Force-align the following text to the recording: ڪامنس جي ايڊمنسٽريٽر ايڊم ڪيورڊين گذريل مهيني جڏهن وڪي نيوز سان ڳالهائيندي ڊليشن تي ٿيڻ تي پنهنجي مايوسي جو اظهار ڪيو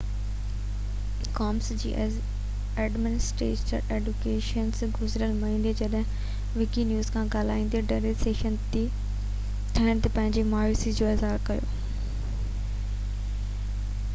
ڪامنس 1.39 1.67
جي 1.81 1.89
ايڊمنسٽريٽر 2.13 3.85
ايڊم 3.97 4.15
ڪيورڊين 4.23 4.71
گذريل 5.01 5.35
مهيني 5.43 5.75
جڏهن 5.81 6.09
وڪي 6.61 6.87
نيوز 6.93 7.11
سان 7.17 7.29
ڳالهائيندي 7.37 7.83
ڊليشن 7.93 8.57
تي 8.73 8.83
ٿيڻ 9.77 10.03
تي 10.07 10.13
پنهنجي 10.17 10.47
مايوسي 10.55 10.95
جو 11.03 11.11
اظهار 11.13 11.47
ڪيو 11.53 11.71